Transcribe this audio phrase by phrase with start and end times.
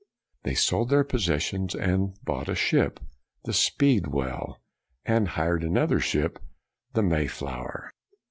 [0.41, 2.99] They sold their possessions and bought a ship,
[3.45, 4.57] the Speedwell,
[5.05, 6.39] and hired another ship,
[6.93, 7.91] the Mayflower.